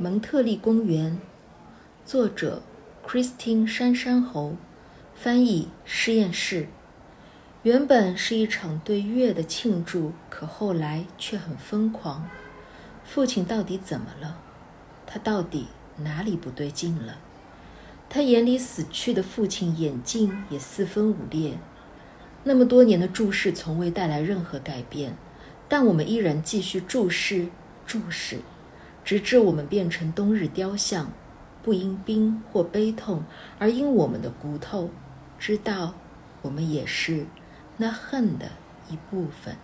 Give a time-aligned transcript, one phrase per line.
[0.00, 1.18] 蒙特利公园，
[2.06, 2.62] 作者
[3.04, 4.54] Christine 山山猴，
[5.16, 6.68] 翻译实验室。
[7.64, 12.30] 原本是一场对月的庆祝，可后来却很疯狂。
[13.04, 14.38] 父亲到底怎么了？
[15.04, 15.66] 他到底
[15.96, 17.18] 哪里不对劲了？
[18.08, 21.58] 他眼里死去的父亲眼睛也四分五裂。
[22.44, 25.16] 那么多年的注视从未带来任何改变，
[25.68, 27.48] 但我们依然继续注视、
[27.84, 28.38] 注视。
[29.08, 31.10] 直至我们变成冬日雕像，
[31.62, 33.24] 不因冰或悲痛，
[33.58, 34.90] 而因我们的骨头，
[35.38, 35.94] 知道
[36.42, 37.24] 我们也是
[37.78, 38.50] 那恨的
[38.90, 39.56] 一部分。